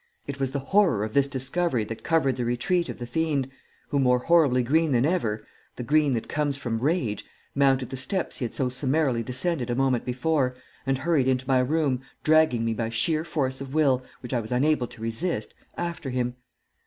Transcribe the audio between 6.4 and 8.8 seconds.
from rage mounted the steps he had so